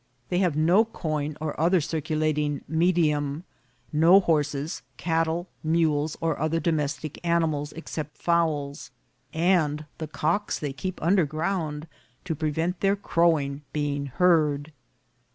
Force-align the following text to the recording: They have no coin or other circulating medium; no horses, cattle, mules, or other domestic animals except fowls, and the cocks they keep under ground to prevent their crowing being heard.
They 0.29 0.39
have 0.39 0.55
no 0.57 0.83
coin 0.83 1.37
or 1.39 1.53
other 1.61 1.79
circulating 1.79 2.63
medium; 2.67 3.43
no 3.93 4.19
horses, 4.19 4.81
cattle, 4.97 5.47
mules, 5.63 6.17
or 6.19 6.39
other 6.39 6.59
domestic 6.59 7.19
animals 7.23 7.71
except 7.73 8.17
fowls, 8.17 8.89
and 9.31 9.85
the 9.99 10.07
cocks 10.07 10.57
they 10.57 10.73
keep 10.73 10.99
under 11.03 11.27
ground 11.27 11.87
to 12.25 12.33
prevent 12.33 12.79
their 12.79 12.95
crowing 12.95 13.61
being 13.73 14.07
heard. 14.07 14.73